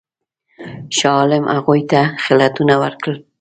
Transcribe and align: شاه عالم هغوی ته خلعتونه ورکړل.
شاه 0.97 1.15
عالم 1.19 1.43
هغوی 1.55 1.81
ته 1.91 2.01
خلعتونه 2.25 2.73
ورکړل. 2.83 3.17